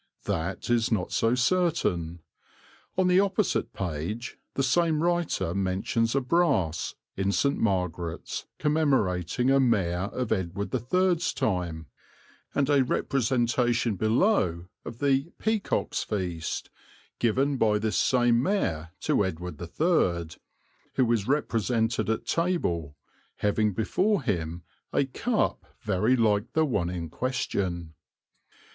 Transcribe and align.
That 0.25 0.71
is 0.71 0.91
not 0.91 1.11
so 1.11 1.35
certain. 1.35 2.21
On 2.97 3.07
the 3.07 3.19
opposite 3.19 3.71
page 3.71 4.39
the 4.55 4.63
same 4.63 5.03
writer 5.03 5.53
mentions 5.53 6.15
a 6.15 6.21
brass 6.21 6.95
in 7.15 7.31
St. 7.31 7.55
Margaret's 7.59 8.47
commemorating 8.57 9.51
a 9.51 9.59
Mayor 9.59 10.09
of 10.11 10.31
Edward 10.31 10.73
III's 10.73 11.31
time, 11.33 11.85
and 12.55 12.67
a 12.67 12.83
representation 12.83 13.95
below 13.95 14.65
of 14.83 14.97
the 14.97 15.25
"Peacock's 15.37 16.01
Feast" 16.01 16.71
given 17.19 17.57
by 17.57 17.77
this 17.77 17.95
same 17.97 18.41
mayor 18.41 18.89
to 19.01 19.23
Edward 19.23 19.61
III, 19.61 20.35
who 20.95 21.11
is 21.11 21.27
represented 21.27 22.09
at 22.09 22.25
table, 22.25 22.95
having 23.35 23.71
before 23.75 24.23
him 24.23 24.63
a 24.91 25.05
cup 25.05 25.63
very 25.83 26.15
like 26.15 26.53
the 26.53 26.65
one 26.65 26.89
in 26.89 27.07
question. 27.07 27.93